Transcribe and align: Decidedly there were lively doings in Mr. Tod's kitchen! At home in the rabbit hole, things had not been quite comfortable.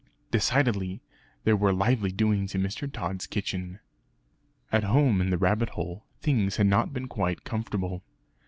Decidedly 0.31 0.99
there 1.43 1.55
were 1.55 1.71
lively 1.71 2.11
doings 2.11 2.55
in 2.55 2.63
Mr. 2.63 2.91
Tod's 2.91 3.27
kitchen! 3.27 3.79
At 4.71 4.83
home 4.83 5.21
in 5.21 5.29
the 5.29 5.37
rabbit 5.37 5.69
hole, 5.77 6.05
things 6.21 6.55
had 6.55 6.65
not 6.65 6.91
been 6.91 7.07
quite 7.07 7.43
comfortable. 7.43 8.01